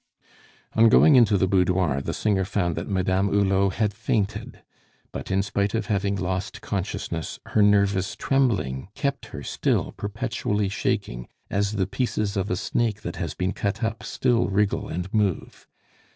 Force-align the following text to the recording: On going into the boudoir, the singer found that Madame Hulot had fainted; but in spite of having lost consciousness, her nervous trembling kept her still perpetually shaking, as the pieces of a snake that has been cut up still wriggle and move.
On 0.73 0.89
going 0.89 1.15
into 1.15 1.37
the 1.37 1.47
boudoir, 1.47 2.01
the 2.01 2.11
singer 2.11 2.43
found 2.43 2.75
that 2.75 2.89
Madame 2.89 3.29
Hulot 3.29 3.73
had 3.73 3.93
fainted; 3.93 4.63
but 5.11 5.29
in 5.29 5.43
spite 5.43 5.75
of 5.75 5.85
having 5.93 6.15
lost 6.15 6.59
consciousness, 6.61 7.39
her 7.49 7.61
nervous 7.61 8.15
trembling 8.15 8.89
kept 8.95 9.27
her 9.27 9.43
still 9.43 9.91
perpetually 9.91 10.69
shaking, 10.69 11.27
as 11.51 11.73
the 11.73 11.85
pieces 11.85 12.35
of 12.35 12.49
a 12.49 12.55
snake 12.55 13.01
that 13.01 13.17
has 13.17 13.35
been 13.35 13.53
cut 13.53 13.83
up 13.83 14.01
still 14.01 14.47
wriggle 14.49 14.87
and 14.87 15.13
move. 15.13 15.67